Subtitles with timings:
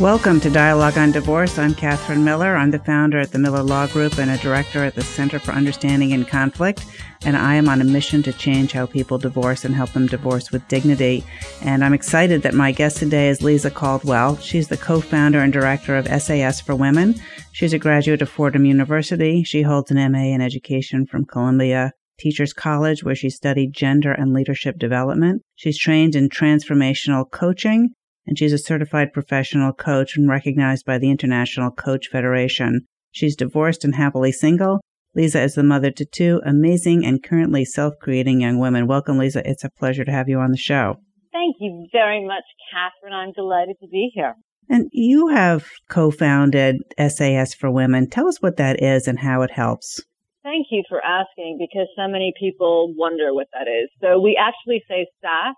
[0.00, 1.58] Welcome to Dialogue on Divorce.
[1.58, 2.56] I'm Catherine Miller.
[2.56, 5.52] I'm the founder at the Miller Law Group and a director at the Center for
[5.52, 6.86] Understanding in Conflict.
[7.26, 10.50] And I am on a mission to change how people divorce and help them divorce
[10.50, 11.22] with dignity.
[11.60, 14.38] And I'm excited that my guest today is Lisa Caldwell.
[14.38, 17.16] She's the co founder and director of SAS for Women.
[17.52, 19.44] She's a graduate of Fordham University.
[19.44, 24.32] She holds an MA in education from Columbia Teachers College, where she studied gender and
[24.32, 25.42] leadership development.
[25.56, 27.94] She's trained in transformational coaching
[28.30, 32.86] and she's a certified professional coach and recognized by the International Coach Federation.
[33.10, 34.80] She's divorced and happily single.
[35.16, 38.86] Lisa is the mother to two amazing and currently self-creating young women.
[38.86, 39.42] Welcome, Lisa.
[39.44, 40.94] It's a pleasure to have you on the show.
[41.32, 43.12] Thank you very much, Catherine.
[43.12, 44.36] I'm delighted to be here.
[44.68, 48.08] And you have co-founded SAS for Women.
[48.08, 50.00] Tell us what that is and how it helps.
[50.44, 53.90] Thank you for asking because so many people wonder what that is.
[54.00, 55.56] So we actually say SAS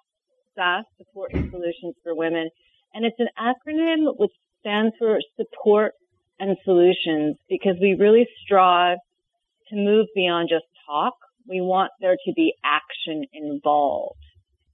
[0.54, 2.48] SAS, Support and Solutions for Women.
[2.94, 5.92] And it's an acronym which stands for Support
[6.38, 8.98] and Solutions because we really strive
[9.68, 11.14] to move beyond just talk.
[11.48, 14.18] We want there to be action involved.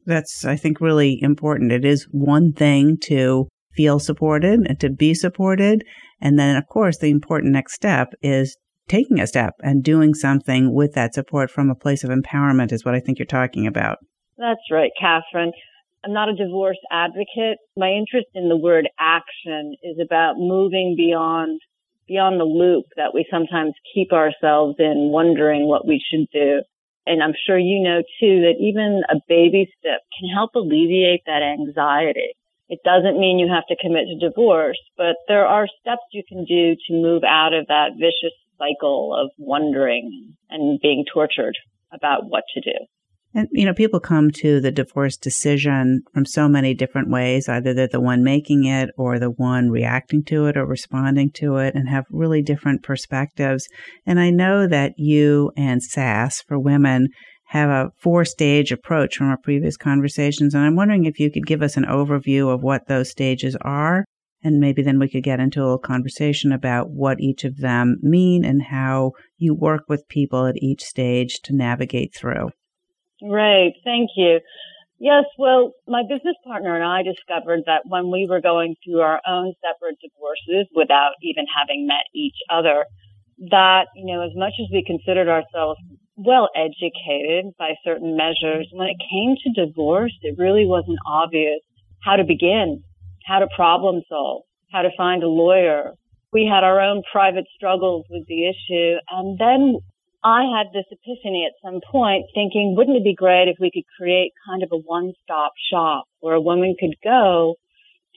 [0.06, 1.72] That's, I think, really important.
[1.72, 5.84] It is one thing to feel supported and to be supported.
[6.20, 8.56] And then, of course, the important next step is
[8.88, 12.84] taking a step and doing something with that support from a place of empowerment is
[12.84, 13.98] what I think you're talking about.
[14.38, 15.52] That's right, Catherine.
[16.04, 17.58] I'm not a divorce advocate.
[17.76, 21.60] My interest in the word action is about moving beyond
[22.06, 26.62] beyond the loop that we sometimes keep ourselves in wondering what we should do.
[27.06, 31.42] And I'm sure you know too that even a baby step can help alleviate that
[31.42, 32.32] anxiety.
[32.70, 36.44] It doesn't mean you have to commit to divorce, but there are steps you can
[36.44, 41.56] do to move out of that vicious cycle of wondering and being tortured
[41.92, 42.76] about what to do.
[43.34, 47.48] And, you know, people come to the divorce decision from so many different ways.
[47.48, 51.56] Either they're the one making it or the one reacting to it or responding to
[51.56, 53.68] it and have really different perspectives.
[54.06, 57.08] And I know that you and SAS for women
[57.48, 60.54] have a four stage approach from our previous conversations.
[60.54, 64.04] And I'm wondering if you could give us an overview of what those stages are.
[64.42, 67.96] And maybe then we could get into a little conversation about what each of them
[68.02, 72.50] mean and how you work with people at each stage to navigate through.
[73.22, 73.72] Right.
[73.84, 74.40] Thank you.
[75.00, 75.24] Yes.
[75.38, 79.54] Well, my business partner and I discovered that when we were going through our own
[79.62, 82.86] separate divorces without even having met each other,
[83.50, 85.80] that, you know, as much as we considered ourselves
[86.16, 91.60] well educated by certain measures, when it came to divorce, it really wasn't obvious
[92.02, 92.82] how to begin,
[93.24, 94.42] how to problem solve,
[94.72, 95.92] how to find a lawyer.
[96.32, 98.96] We had our own private struggles with the issue.
[99.10, 99.78] And then
[100.24, 103.84] I had this epiphany at some point thinking, wouldn't it be great if we could
[103.96, 107.54] create kind of a one-stop shop where a woman could go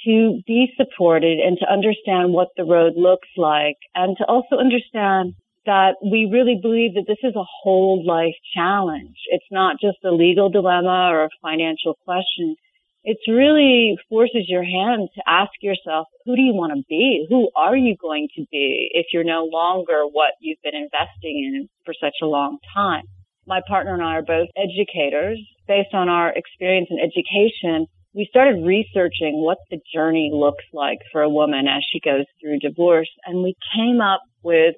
[0.05, 5.35] to be supported and to understand what the road looks like and to also understand
[5.67, 9.17] that we really believe that this is a whole life challenge.
[9.29, 12.55] It's not just a legal dilemma or a financial question
[13.03, 17.25] it's really forces your hand to ask yourself, who do you want to be?
[17.29, 21.69] Who are you going to be if you're no longer what you've been investing in
[21.85, 23.03] for such a long time?
[23.47, 25.39] My partner and I are both educators.
[25.67, 31.21] Based on our experience in education, we started researching what the journey looks like for
[31.21, 33.09] a woman as she goes through divorce.
[33.25, 34.75] And we came up with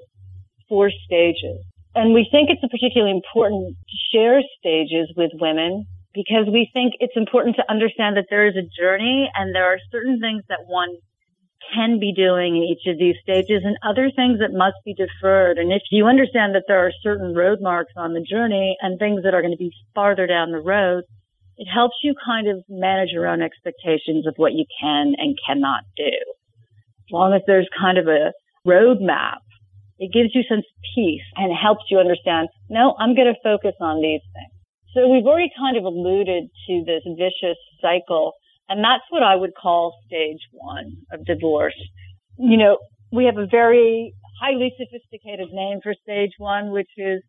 [0.69, 1.59] four stages.
[1.95, 7.17] And we think it's particularly important to share stages with women because we think it's
[7.17, 10.89] important to understand that there is a journey and there are certain things that one
[11.73, 15.57] can be doing in each of these stages and other things that must be deferred.
[15.57, 19.23] And if you understand that there are certain road marks on the journey and things
[19.23, 21.03] that are going to be farther down the road,
[21.57, 25.83] it helps you kind of manage your own expectations of what you can and cannot
[25.95, 26.11] do.
[27.07, 28.33] As long as there's kind of a
[28.67, 29.39] roadmap,
[29.99, 30.63] it gives you some
[30.95, 34.52] peace and helps you understand, no, I'm going to focus on these things.
[34.93, 38.33] So we've already kind of alluded to this vicious cycle,
[38.69, 41.75] and that's what I would call stage one of divorce.
[42.37, 42.77] You know,
[43.11, 47.21] we have a very highly sophisticated name for stage one, which is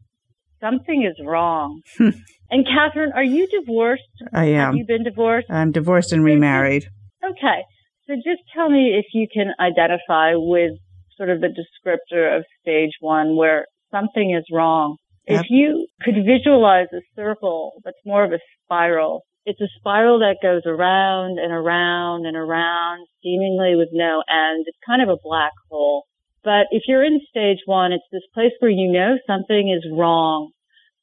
[0.60, 1.80] something is wrong.
[1.96, 2.10] Hmm.
[2.50, 4.02] and Catherine, are you divorced?
[4.32, 4.66] I am.
[4.66, 5.50] Have you been divorced?
[5.50, 6.88] I'm divorced and remarried.
[7.24, 7.62] Okay.
[8.06, 10.72] So just tell me if you can identify with
[11.16, 14.96] sort of the descriptor of stage one where something is wrong.
[15.26, 20.42] If you could visualize a circle that's more of a spiral, it's a spiral that
[20.42, 24.64] goes around and around and around, seemingly with no end.
[24.66, 26.04] It's kind of a black hole.
[26.42, 30.50] But if you're in stage one, it's this place where you know something is wrong.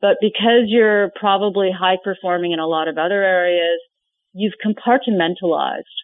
[0.02, 3.80] But because you're probably high performing in a lot of other areas,
[4.34, 5.98] you've compartmentalized.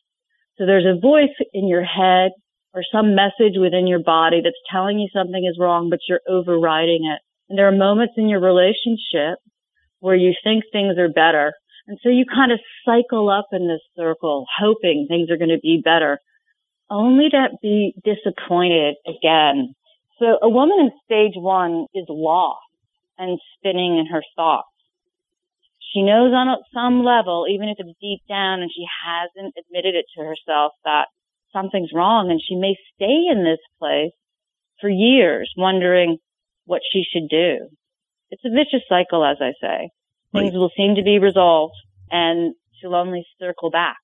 [0.58, 2.32] So there's a voice in your head
[2.74, 7.12] or some message within your body that's telling you something is wrong, but you're overriding
[7.12, 7.22] it.
[7.50, 9.40] And there are moments in your relationship
[10.00, 11.54] where you think things are better.
[11.88, 15.60] And so you kind of cycle up in this circle, hoping things are going to
[15.62, 16.20] be better,
[16.90, 19.74] only to be disappointed again.
[20.20, 22.60] So a woman in stage one is lost
[23.18, 24.68] and spinning in her thoughts.
[25.94, 30.06] She knows on some level, even if it's deep down and she hasn't admitted it
[30.18, 31.08] to herself that
[31.54, 34.12] something's wrong and she may stay in this place
[34.82, 36.18] for years wondering
[36.68, 37.68] what she should do.
[38.30, 39.90] It's a vicious cycle, as I say.
[40.34, 41.74] Things will seem to be resolved
[42.12, 43.96] and she'll only circle back.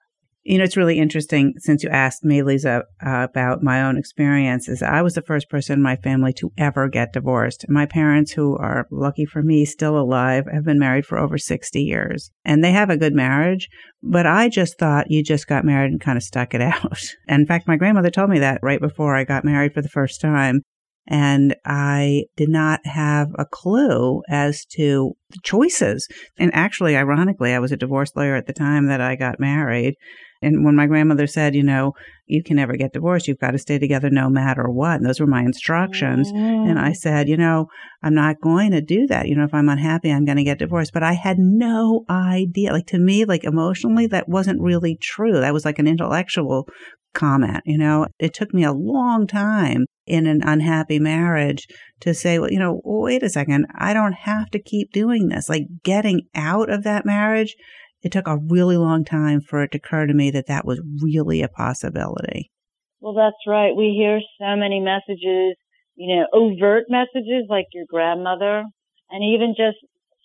[0.46, 4.82] You know, it's really interesting since you asked me, Lisa, uh, about my own experiences.
[4.82, 7.66] I was the first person in my family to ever get divorced.
[7.70, 11.82] My parents, who are lucky for me, still alive, have been married for over 60
[11.82, 13.70] years and they have a good marriage.
[14.02, 17.00] But I just thought you just got married and kind of stuck it out.
[17.30, 20.20] in fact, my grandmother told me that right before I got married for the first
[20.20, 20.64] time
[21.08, 26.08] and I did not have a clue as to the choices.
[26.38, 29.96] And actually, ironically, I was a divorce lawyer at the time that I got married.
[30.42, 31.94] And when my grandmother said, you know,
[32.26, 34.98] you can never get divorced, you've got to stay together no matter what.
[34.98, 36.32] And those were my instructions.
[36.32, 36.70] Mm.
[36.70, 37.68] And I said, you know,
[38.02, 39.28] I'm not going to do that.
[39.28, 40.92] You know, if I'm unhappy, I'm going to get divorced.
[40.94, 42.74] But I had no idea.
[42.74, 45.40] Like to me, like emotionally, that wasn't really true.
[45.40, 46.68] That was like an intellectual
[47.14, 47.62] comment.
[47.66, 51.66] You know, it took me a long time in an unhappy marriage
[52.02, 55.50] to say, well, you know, wait a second, I don't have to keep doing this.
[55.50, 57.56] Like getting out of that marriage,
[58.02, 60.82] it took a really long time for it to occur to me that that was
[61.02, 62.52] really a possibility.
[63.00, 63.76] Well, that's right.
[63.76, 65.56] We hear so many messages,
[65.96, 68.64] you know, overt messages like your grandmother
[69.10, 69.78] and even just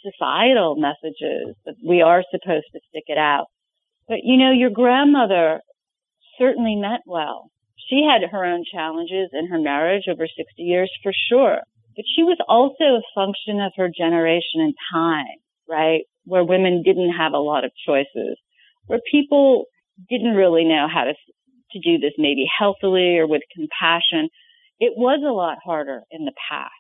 [0.03, 3.47] societal messages that we are supposed to stick it out.
[4.07, 5.61] But you know, your grandmother
[6.39, 7.51] certainly meant well.
[7.89, 11.61] She had her own challenges in her marriage over 60 years for sure,
[11.97, 15.39] but she was also a function of her generation and time,
[15.69, 16.03] right?
[16.25, 18.37] Where women didn't have a lot of choices,
[18.87, 19.65] where people
[20.09, 21.15] didn't really know how to,
[21.73, 24.29] to do this maybe healthily or with compassion.
[24.81, 26.73] It was a lot harder in the past.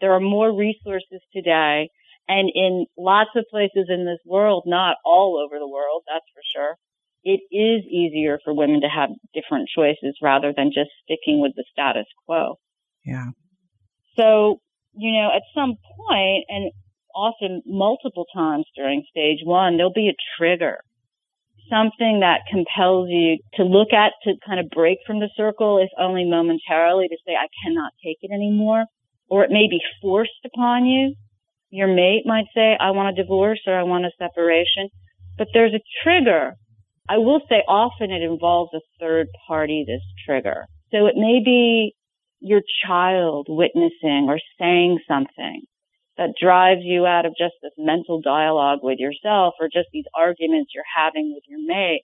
[0.00, 1.90] There are more resources today
[2.28, 6.42] and in lots of places in this world, not all over the world, that's for
[6.54, 6.76] sure
[7.24, 11.64] it is easier for women to have different choices rather than just sticking with the
[11.72, 12.58] status quo.
[13.04, 13.30] Yeah.
[14.16, 14.60] So,
[14.96, 16.70] you know, at some point and
[17.14, 20.78] often multiple times during stage one, there'll be a trigger,
[21.68, 25.90] something that compels you to look at, to kind of break from the circle, if
[25.98, 28.84] only momentarily to say, I cannot take it anymore.
[29.30, 31.14] Or it may be forced upon you.
[31.70, 34.88] Your mate might say, I want a divorce or I want a separation.
[35.36, 36.54] But there's a trigger
[37.08, 40.66] I will say often it involves a third party, this trigger.
[40.92, 41.94] So it may be
[42.40, 45.62] your child witnessing or saying something
[46.18, 50.72] that drives you out of just this mental dialogue with yourself or just these arguments
[50.74, 52.02] you're having with your mate.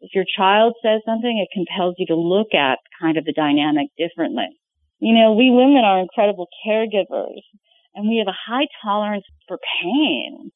[0.00, 3.88] If your child says something, it compels you to look at kind of the dynamic
[3.96, 4.48] differently.
[4.98, 7.44] You know, we women are incredible caregivers
[7.94, 10.50] and we have a high tolerance for pain.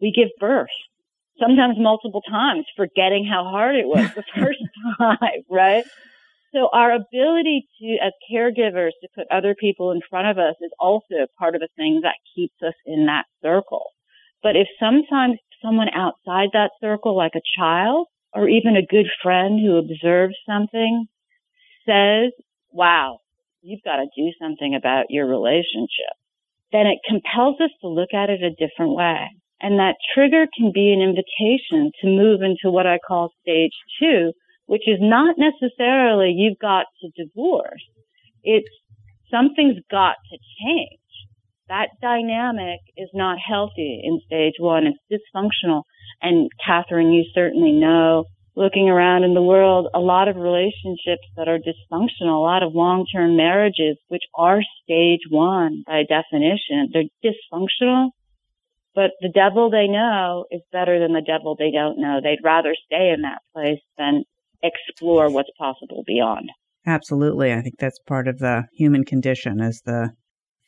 [0.00, 0.68] We give birth
[1.38, 4.62] sometimes multiple times, forgetting how hard it was the first
[4.98, 5.84] time, right?
[6.54, 10.70] So our ability to, as caregivers, to put other people in front of us is
[10.78, 13.86] also part of a thing that keeps us in that circle.
[14.42, 19.58] But if sometimes someone outside that circle, like a child or even a good friend
[19.58, 21.06] who observes something
[21.86, 22.30] says,
[22.70, 23.18] wow,
[23.62, 26.14] you've got to do something about your relationship,
[26.70, 29.30] then it compels us to look at it a different way.
[29.60, 34.32] And that trigger can be an invitation to move into what I call stage two,
[34.66, 37.84] which is not necessarily you've got to divorce.
[38.42, 38.68] It's
[39.30, 41.00] something's got to change.
[41.68, 44.84] That dynamic is not healthy in stage one.
[44.86, 45.82] It's dysfunctional.
[46.20, 48.24] And Catherine, you certainly know,
[48.56, 52.74] looking around in the world, a lot of relationships that are dysfunctional, a lot of
[52.74, 58.10] long-term marriages, which are stage one by definition, they're dysfunctional
[58.94, 62.20] but the devil they know is better than the devil they don't know.
[62.22, 64.24] They'd rather stay in that place than
[64.62, 66.50] explore what's possible beyond.
[66.86, 67.52] Absolutely.
[67.52, 70.10] I think that's part of the human condition is the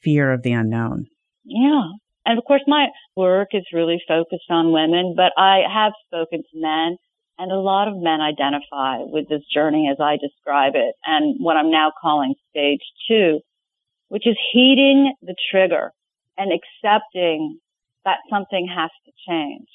[0.03, 1.07] fear of the unknown.
[1.45, 1.83] Yeah.
[2.25, 6.61] And of course, my work is really focused on women, but I have spoken to
[6.61, 6.97] men
[7.39, 11.57] and a lot of men identify with this journey as I describe it and what
[11.57, 13.41] I'm now calling stage two,
[14.09, 15.93] which is heeding the trigger
[16.39, 17.59] and accepting
[18.07, 19.69] that something has to change.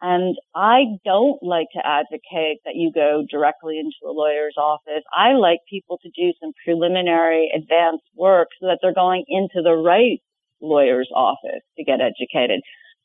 [0.00, 5.02] And I don't like to advocate that you go directly into a lawyer's office.
[5.10, 9.74] I like people to do some preliminary advanced work so that they're going into the
[9.74, 10.20] right
[10.60, 12.60] lawyer's office to get educated.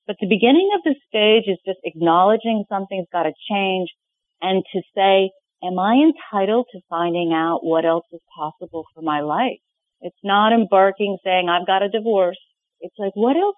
[0.05, 3.89] But the beginning of the stage is just acknowledging something's got to change
[4.41, 5.31] and to say,
[5.63, 9.63] am I entitled to finding out what else is possible for my life?
[10.01, 12.39] It's not embarking saying I've got a divorce.
[12.81, 13.55] It's like, what else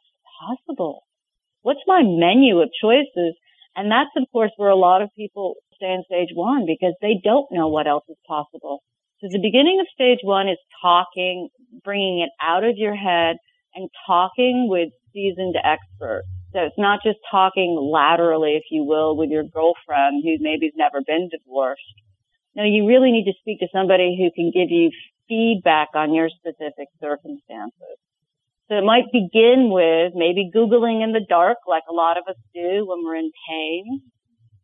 [1.87, 3.35] my menu of choices?
[3.75, 7.19] And that's of course where a lot of people stay in stage one because they
[7.23, 8.81] don't know what else is possible.
[9.19, 11.49] So the beginning of stage one is talking,
[11.83, 13.37] bringing it out of your head
[13.73, 16.27] and talking with seasoned experts.
[16.53, 20.77] So it's not just talking laterally, if you will, with your girlfriend who maybe has
[20.77, 21.81] never been divorced.
[22.55, 24.91] No, you really need to speak to somebody who can give you
[25.27, 27.99] feedback on your specific circumstances.
[28.67, 32.37] So it might begin with maybe Googling in the dark, like a lot of us
[32.53, 34.01] do when we're in pain,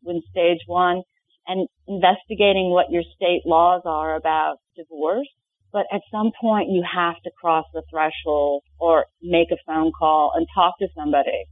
[0.02, 1.02] when stage one,
[1.46, 5.28] and investigating what your state laws are about divorce
[5.72, 10.32] but at some point you have to cross the threshold or make a phone call
[10.36, 11.44] and talk to somebody.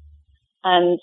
[0.62, 0.98] And,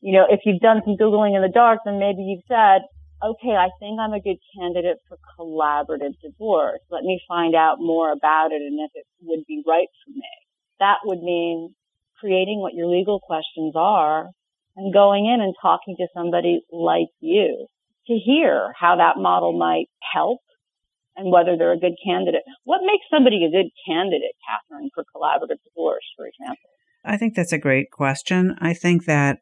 [0.00, 2.82] you know, if you've done some Googling in the dark, then maybe you've said,
[3.22, 6.80] okay, I think I'm a good candidate for collaborative divorce.
[6.90, 10.41] Let me find out more about it and if it would be right for me.
[10.80, 11.74] That would mean
[12.18, 14.30] creating what your legal questions are
[14.76, 17.66] and going in and talking to somebody like you
[18.06, 20.40] to hear how that model might help
[21.16, 22.42] and whether they're a good candidate.
[22.64, 26.70] What makes somebody a good candidate, Catherine, for collaborative divorce, for example?
[27.04, 28.56] I think that's a great question.
[28.60, 29.38] I think that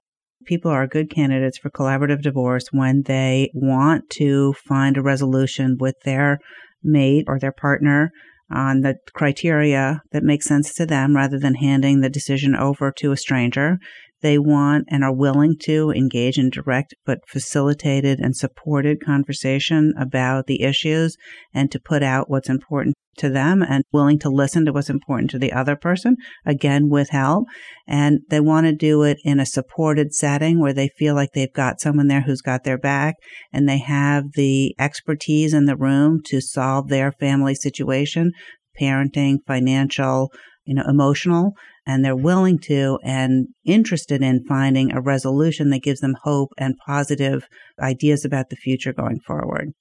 [0.47, 5.95] people are good candidates for collaborative divorce when they want to find a resolution with
[6.05, 6.39] their
[6.83, 8.11] mate or their partner
[8.51, 13.13] on the criteria that makes sense to them rather than handing the decision over to
[13.13, 13.79] a stranger.
[14.23, 20.47] They want and are willing to engage in direct but facilitated and supported conversation about
[20.47, 21.17] the issues
[21.55, 25.31] and to put out what's important to them and willing to listen to what's important
[25.31, 27.47] to the other person, again, with help.
[27.87, 31.53] And they want to do it in a supported setting where they feel like they've
[31.53, 33.15] got someone there who's got their back
[33.53, 38.33] and they have the expertise in the room to solve their family situation,
[38.81, 40.33] parenting, financial,
[40.65, 41.53] you know, emotional,
[41.87, 46.75] and they're willing to and interested in finding a resolution that gives them hope and
[46.87, 47.45] positive
[47.81, 49.73] ideas about the future going forward.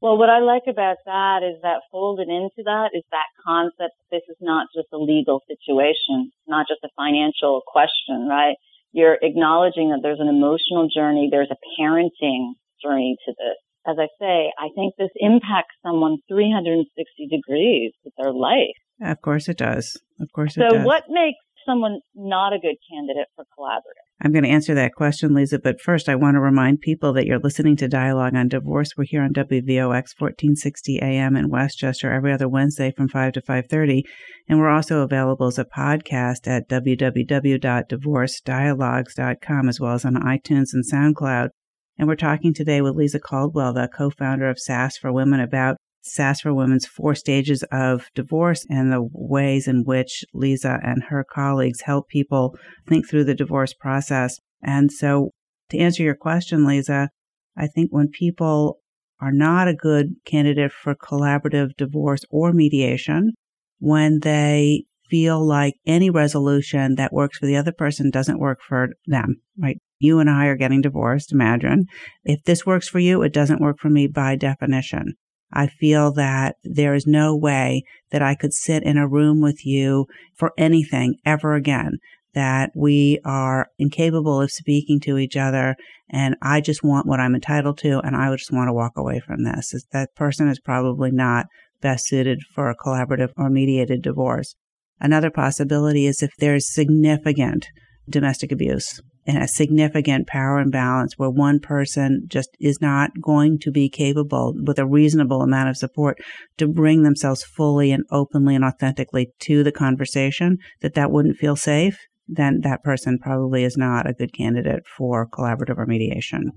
[0.00, 4.22] Well, what I like about that is that folded into that is that concept this
[4.28, 8.56] is not just a legal situation, not just a financial question, right?
[8.92, 13.56] You're acknowledging that there's an emotional journey, there's a parenting journey to this.
[13.86, 18.76] As I say, I think this impacts someone 360 degrees with their life.
[19.00, 19.96] Of course it does.
[20.20, 20.82] Of course so it does.
[20.82, 24.05] So what makes someone not a good candidate for collaborative?
[24.26, 27.26] I'm going to answer that question, Lisa, but first I want to remind people that
[27.26, 28.96] you're listening to Dialogue on Divorce.
[28.96, 34.02] We're here on WVOX 1460 AM in Westchester every other Wednesday from 5 to 5:30,
[34.48, 40.84] and we're also available as a podcast at www.divorcedialogues.com as well as on iTunes and
[40.92, 41.50] SoundCloud.
[41.96, 46.40] And we're talking today with Lisa Caldwell, the co-founder of SAS for Women, about SAS
[46.40, 51.82] for Women's four stages of divorce and the ways in which Lisa and her colleagues
[51.82, 52.56] help people
[52.88, 54.38] think through the divorce process.
[54.62, 55.30] And so
[55.70, 57.10] to answer your question, Lisa,
[57.56, 58.78] I think when people
[59.20, 63.32] are not a good candidate for collaborative divorce or mediation,
[63.78, 68.90] when they feel like any resolution that works for the other person doesn't work for
[69.06, 69.78] them, right?
[69.98, 71.86] You and I are getting divorced, imagine.
[72.24, 75.14] If this works for you, it doesn't work for me by definition.
[75.56, 79.64] I feel that there is no way that I could sit in a room with
[79.64, 81.96] you for anything ever again,
[82.34, 85.74] that we are incapable of speaking to each other
[86.10, 89.18] and I just want what I'm entitled to and I just want to walk away
[89.18, 89.72] from this.
[89.92, 91.46] That person is probably not
[91.80, 94.54] best suited for a collaborative or mediated divorce.
[95.00, 97.68] Another possibility is if there's significant
[98.10, 103.88] domestic abuse a significant power imbalance where one person just is not going to be
[103.88, 106.18] capable with a reasonable amount of support
[106.58, 111.56] to bring themselves fully and openly and authentically to the conversation, that that wouldn't feel
[111.56, 116.52] safe, then that person probably is not a good candidate for collaborative or mediation.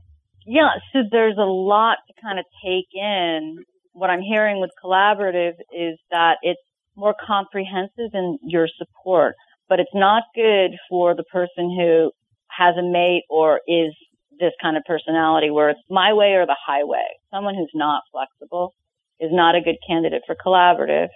[0.45, 3.57] Yeah, so there's a lot to kind of take in.
[3.93, 6.61] What I'm hearing with collaborative is that it's
[6.95, 9.35] more comprehensive in your support,
[9.67, 12.11] but it's not good for the person who
[12.59, 13.93] has a mate or is
[14.39, 17.05] this kind of personality where it's my way or the highway.
[17.33, 18.73] Someone who's not flexible
[19.19, 21.09] is not a good candidate for collaborative.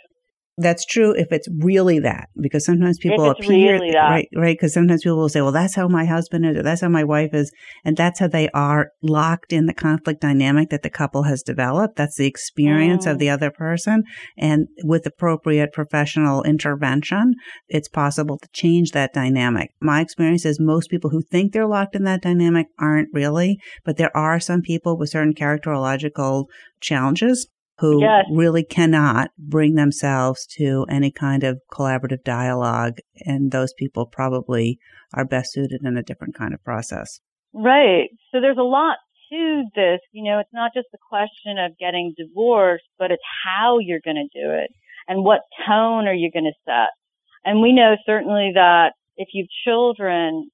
[0.57, 4.55] That's true if it's really that, because sometimes people appear really right, right.
[4.55, 7.03] Because sometimes people will say, "Well, that's how my husband is, or that's how my
[7.03, 7.51] wife is,"
[7.83, 11.95] and that's how they are locked in the conflict dynamic that the couple has developed.
[11.95, 13.11] That's the experience mm.
[13.11, 14.03] of the other person,
[14.37, 17.33] and with appropriate professional intervention,
[17.67, 19.71] it's possible to change that dynamic.
[19.81, 23.97] My experience is most people who think they're locked in that dynamic aren't really, but
[23.97, 26.45] there are some people with certain characterological
[26.79, 27.47] challenges
[27.79, 28.25] who yes.
[28.31, 32.97] really cannot bring themselves to any kind of collaborative dialogue.
[33.25, 34.79] And those people probably
[35.13, 37.19] are best suited in a different kind of process.
[37.53, 38.09] Right.
[38.31, 38.97] So there's a lot
[39.31, 39.99] to this.
[40.11, 44.17] You know, it's not just the question of getting divorced, but it's how you're going
[44.17, 44.69] to do it
[45.07, 46.89] and what tone are you going to set.
[47.43, 50.49] And we know certainly that if you've children,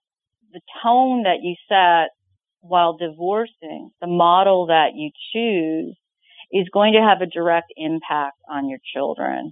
[0.52, 2.10] the tone that you set
[2.62, 5.96] while divorcing, the model that you choose
[6.52, 9.52] is going to have a direct impact on your children.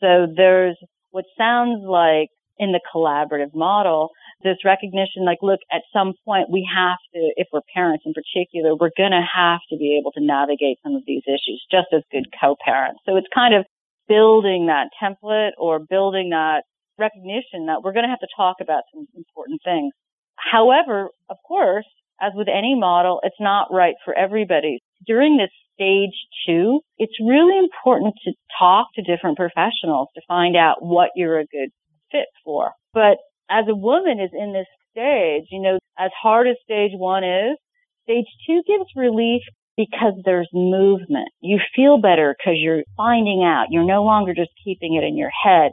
[0.00, 0.76] So there's
[1.10, 4.10] what sounds like in the collaborative model,
[4.42, 8.76] this recognition like, look, at some point we have to, if we're parents in particular,
[8.76, 12.02] we're going to have to be able to navigate some of these issues just as
[12.12, 13.00] good co-parents.
[13.06, 13.64] So it's kind of
[14.06, 16.62] building that template or building that
[16.98, 19.92] recognition that we're going to have to talk about some important things.
[20.36, 21.86] However, of course,
[22.20, 24.78] as with any model, it's not right for everybody.
[25.04, 26.14] During this stage
[26.46, 31.46] two, it's really important to talk to different professionals to find out what you're a
[31.46, 31.70] good
[32.10, 32.72] fit for.
[32.92, 33.18] But
[33.50, 37.56] as a woman is in this stage, you know, as hard as stage one is,
[38.04, 39.42] stage two gives relief
[39.76, 41.28] because there's movement.
[41.40, 43.66] You feel better because you're finding out.
[43.70, 45.72] You're no longer just keeping it in your head,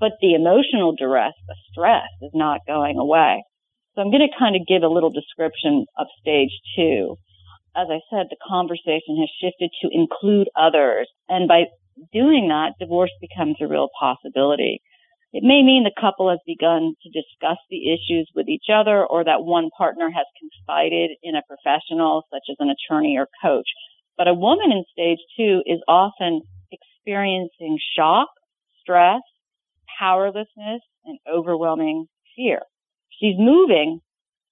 [0.00, 3.44] but the emotional duress, the stress is not going away.
[3.94, 7.16] So I'm going to kind of give a little description of stage two
[7.76, 11.08] as I said, the conversation has shifted to include others.
[11.28, 11.64] And by
[12.12, 14.80] doing that, divorce becomes a real possibility.
[15.32, 19.24] It may mean the couple has begun to discuss the issues with each other or
[19.24, 23.68] that one partner has confided in a professional such as an attorney or coach.
[24.16, 26.40] But a woman in stage two is often
[26.72, 28.28] experiencing shock,
[28.80, 29.20] stress,
[29.98, 32.62] powerlessness, and overwhelming fear.
[33.20, 34.00] She's moving,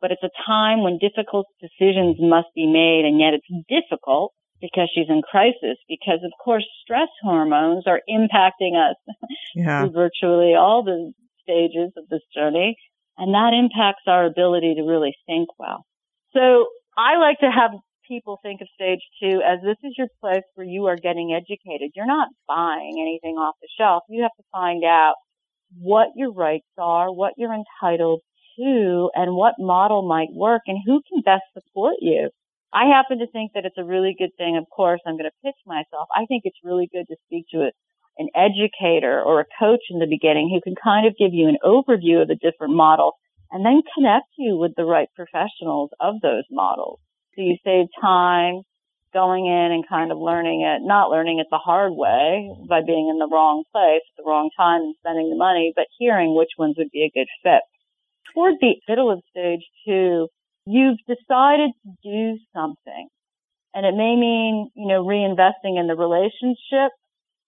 [0.04, 4.92] but it's a time when difficult decisions must be made and yet it's difficult because
[4.94, 8.96] she's in crisis because of course stress hormones are impacting us
[9.54, 9.80] yeah.
[9.80, 12.76] through virtually all the stages of this journey
[13.16, 15.86] and that impacts our ability to really think well.
[16.34, 16.66] So
[16.98, 17.70] I like to have
[18.06, 21.92] people think of stage two as this is your place where you are getting educated.
[21.96, 24.02] You're not buying anything off the shelf.
[24.10, 25.14] You have to find out
[25.78, 28.20] what your rights are, what you're entitled
[28.56, 32.30] to and what model might work and who can best support you.
[32.72, 34.56] I happen to think that it's a really good thing.
[34.56, 36.08] Of course, I'm going to pitch myself.
[36.14, 37.70] I think it's really good to speak to
[38.18, 41.58] an educator or a coach in the beginning who can kind of give you an
[41.64, 43.14] overview of the different models
[43.50, 46.98] and then connect you with the right professionals of those models.
[47.34, 48.62] So you save time
[49.12, 53.08] going in and kind of learning it, not learning it the hard way by being
[53.08, 56.50] in the wrong place at the wrong time and spending the money, but hearing which
[56.58, 57.62] ones would be a good fit
[58.34, 60.28] toward the middle of stage two,
[60.66, 63.08] you've decided to do something.
[63.74, 66.92] And it may mean, you know, reinvesting in the relationship.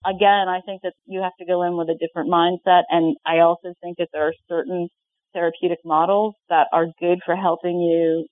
[0.05, 2.83] Again, I think that you have to go in with a different mindset.
[2.89, 4.89] And I also think that there are certain
[5.33, 8.27] therapeutic models that are good for helping you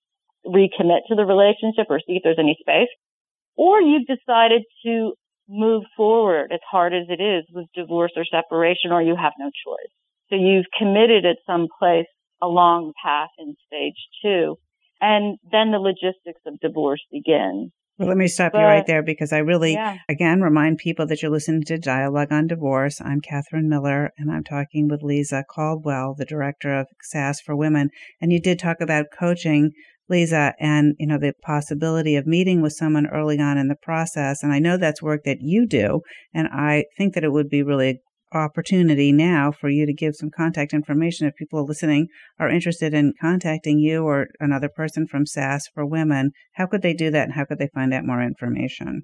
[0.46, 2.90] recommit to the relationship or see if there's any space.
[3.58, 5.14] Or you've decided to
[5.48, 9.46] move forward as hard as it is with divorce or separation or you have no
[9.46, 9.94] choice.
[10.30, 12.08] So you've committed at some place
[12.46, 14.58] a long path in stage two.
[15.02, 17.72] And then the logistics of divorce begin.
[17.98, 19.98] Well, let me stop but, you right there because I really, yeah.
[20.10, 23.00] again, remind people that you're listening to Dialogue on Divorce.
[23.00, 27.90] I'm Catherine Miller and I'm talking with Lisa Caldwell, the director of SAS for Women.
[28.20, 29.72] And you did talk about coaching,
[30.10, 34.44] Lisa, and, you know, the possibility of meeting with someone early on in the process.
[34.44, 36.02] And I know that's work that you do.
[36.34, 38.02] And I think that it would be really
[38.34, 42.08] opportunity now for you to give some contact information if people listening
[42.40, 46.32] are interested in contacting you or another person from SAS for Women.
[46.54, 49.04] How could they do that and how could they find out more information?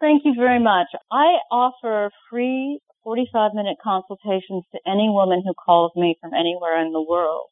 [0.00, 0.88] Thank you very much.
[1.10, 6.92] I offer free 45 minute consultations to any woman who calls me from anywhere in
[6.92, 7.46] the world.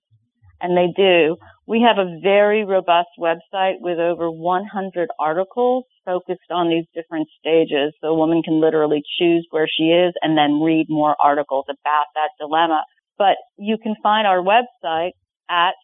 [0.61, 1.37] And they do.
[1.67, 7.95] We have a very robust website with over 100 articles focused on these different stages.
[8.01, 12.07] So a woman can literally choose where she is and then read more articles about
[12.15, 12.85] that dilemma.
[13.19, 15.13] But you can find our website
[15.49, 15.75] at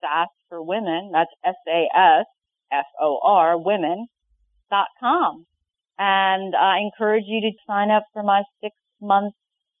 [0.00, 1.10] SAS for Women.
[1.12, 2.28] That's S-A-S-F-O-R,
[3.58, 5.46] women.com.
[5.98, 9.34] And I encourage you to sign up for my six month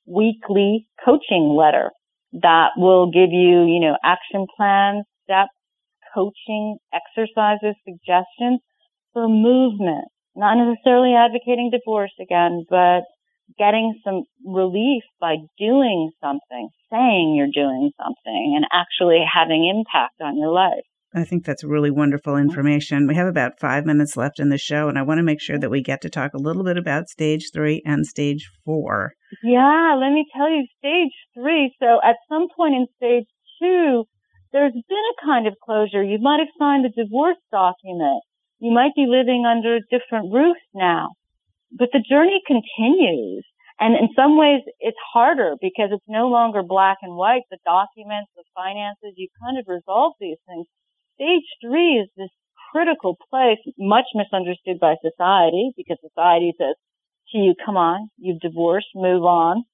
[0.06, 1.90] weekly coaching letter
[2.32, 5.50] that will give you, you know, action plans, steps,
[6.14, 8.60] coaching, exercises, suggestions
[9.12, 10.06] for movement.
[10.34, 13.02] Not necessarily advocating divorce again, but
[13.58, 20.38] getting some relief by doing something, saying you're doing something and actually having impact on
[20.38, 20.84] your life.
[21.14, 22.48] I think that's really wonderful mm-hmm.
[22.48, 23.06] information.
[23.06, 25.58] We have about five minutes left in the show, and I want to make sure
[25.58, 29.12] that we get to talk a little bit about stage three and stage four.
[29.42, 31.74] Yeah, let me tell you, stage three.
[31.78, 33.26] So at some point in stage
[33.60, 34.04] two,
[34.52, 36.02] there's been a kind of closure.
[36.02, 38.22] You might have signed the divorce document.
[38.62, 41.18] You might be living under different roofs now,
[41.74, 43.44] but the journey continues.
[43.80, 47.42] And in some ways, it's harder because it's no longer black and white.
[47.50, 50.66] The documents, the finances, you kind of resolve these things
[51.14, 52.30] stage three is this
[52.72, 56.74] critical place, much misunderstood by society because society says
[57.32, 59.64] to you, come on, you've divorced, move on.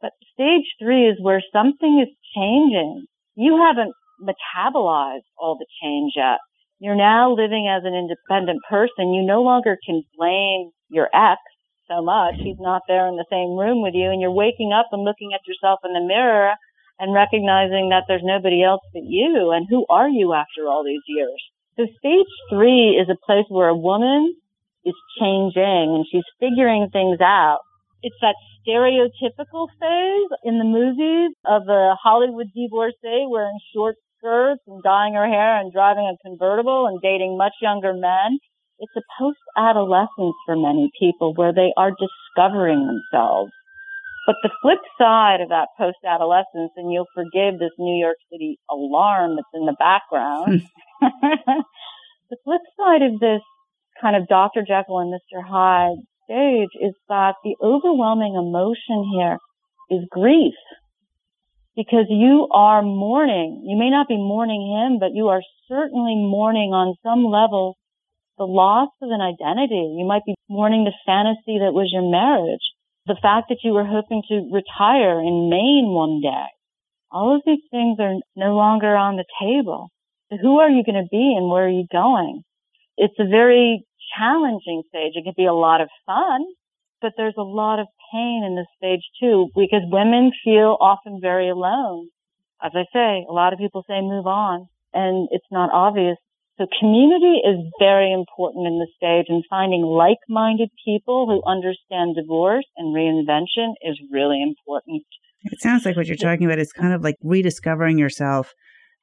[0.00, 3.06] But stage three is where something is changing.
[3.34, 6.38] You haven't metabolized all the change yet.
[6.80, 9.14] You're now living as an independent person.
[9.14, 11.40] You no longer can blame your ex
[11.88, 12.34] so much.
[12.36, 15.32] He's not there in the same room with you and you're waking up and looking
[15.34, 16.54] at yourself in the mirror
[16.98, 21.04] and recognizing that there's nobody else but you and who are you after all these
[21.06, 21.40] years.
[21.76, 24.34] So stage three is a place where a woman
[24.84, 27.60] is changing and she's figuring things out.
[28.02, 34.82] It's that stereotypical phase in the movies of a Hollywood divorcee wearing short skirts and
[34.82, 38.38] dyeing her hair and driving a convertible and dating much younger men.
[38.78, 43.52] It's a post-adolescence for many people where they are discovering themselves
[44.26, 48.58] but the flip side of that post adolescence, and you'll forgive this New York City
[48.70, 50.62] alarm that's in the background,
[52.30, 53.42] the flip side of this
[54.00, 54.62] kind of Dr.
[54.66, 55.44] Jekyll and Mr.
[55.46, 59.38] Hyde stage is that the overwhelming emotion here
[59.90, 60.54] is grief.
[61.76, 63.64] Because you are mourning.
[63.66, 67.76] You may not be mourning him, but you are certainly mourning on some level
[68.38, 69.94] the loss of an identity.
[69.98, 72.62] You might be mourning the fantasy that was your marriage
[73.06, 76.48] the fact that you were hoping to retire in Maine one day.
[77.10, 79.90] All of these things are no longer on the table.
[80.30, 82.42] So who are you going to be and where are you going?
[82.96, 83.84] It's a very
[84.16, 85.12] challenging stage.
[85.14, 86.46] It can be a lot of fun,
[87.04, 91.50] but there's a lot of pain in this stage too because women feel often very
[91.50, 92.08] alone.
[92.64, 96.16] As I say, a lot of people say move on and it's not obvious
[96.58, 102.64] so community is very important in this stage and finding like-minded people who understand divorce
[102.76, 105.02] and reinvention is really important.
[105.42, 108.52] It sounds like what you're talking about is kind of like rediscovering yourself.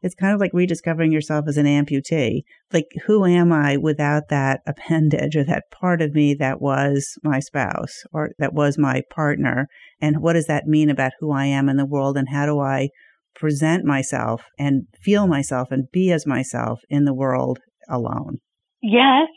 [0.01, 2.41] It's kind of like rediscovering yourself as an amputee.
[2.73, 7.39] Like, who am I without that appendage or that part of me that was my
[7.39, 9.67] spouse or that was my partner?
[10.01, 12.17] And what does that mean about who I am in the world?
[12.17, 12.89] And how do I
[13.35, 17.59] present myself and feel myself and be as myself in the world
[17.89, 18.37] alone.
[18.81, 19.29] Yes.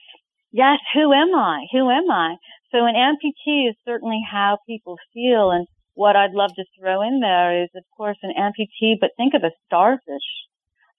[0.53, 0.79] Yes.
[0.95, 1.67] Who am I?
[1.73, 2.37] Who am I?
[2.71, 5.51] So an amputee is certainly how people feel.
[5.51, 9.35] And what I'd love to throw in there is, of course, an amputee, but think
[9.35, 10.29] of a starfish,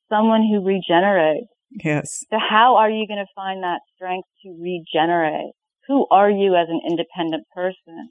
[0.09, 1.47] someone who regenerates.
[1.83, 2.23] Yes.
[2.29, 5.51] So how are you going to find that strength to regenerate?
[5.87, 8.09] Who are you as an independent person?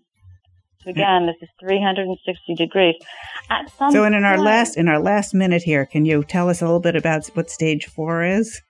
[0.85, 2.97] So again, this is 360 degrees.
[3.91, 6.81] so, in our last in our last minute here, can you tell us a little
[6.81, 8.61] bit about what stage four is?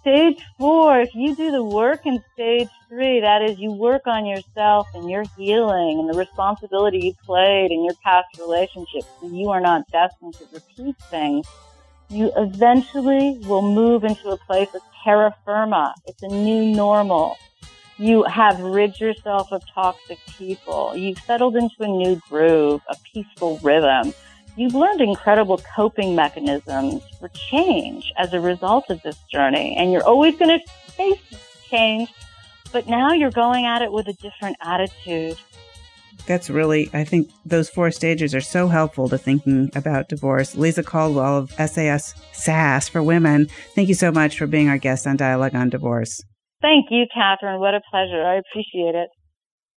[0.00, 4.26] Stage four, if you do the work in stage three, that is, you work on
[4.26, 9.48] yourself and your healing and the responsibility you played in your past relationships, so you
[9.50, 11.46] are not destined to repeat things.
[12.08, 15.94] You eventually will move into a place of terra firma.
[16.06, 17.36] It's a new normal
[17.98, 20.96] you have rid yourself of toxic people.
[20.96, 24.12] You've settled into a new groove, a peaceful rhythm.
[24.56, 29.76] You've learned incredible coping mechanisms for change as a result of this journey.
[29.76, 31.20] And you're always going to face
[31.68, 32.12] change,
[32.72, 35.36] but now you're going at it with a different attitude.
[36.26, 40.56] That's really, I think those four stages are so helpful to thinking about divorce.
[40.56, 45.06] Lisa Caldwell of SAS SAS for Women, thank you so much for being our guest
[45.06, 46.22] on Dialogue on Divorce.
[46.62, 47.60] Thank you, Catherine.
[47.60, 48.24] What a pleasure.
[48.24, 49.10] I appreciate it.